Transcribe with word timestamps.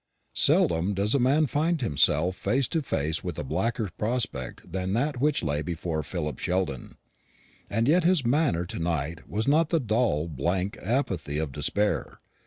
Seldom 0.33 0.95
does 0.95 1.13
a 1.13 1.19
man 1.19 1.45
find 1.45 1.79
himself 1.79 2.35
face 2.35 2.67
to 2.69 2.81
face 2.81 3.23
with 3.23 3.37
a 3.37 3.43
blacker 3.43 3.87
prospect 3.99 4.71
than 4.71 4.93
that 4.93 5.21
which 5.21 5.43
lay 5.43 5.61
before 5.61 6.01
Philip 6.01 6.39
Sheldon; 6.39 6.97
and 7.69 7.87
yet 7.87 8.03
his 8.03 8.25
manner 8.25 8.65
to 8.65 8.79
night 8.79 9.29
was 9.29 9.47
not 9.47 9.69
the 9.69 9.79
dull 9.79 10.27
blank 10.27 10.75
apathy 10.81 11.37
of 11.37 11.51
despair. 11.51 12.19